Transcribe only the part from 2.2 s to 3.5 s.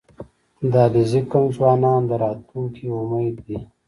راتلونکي امید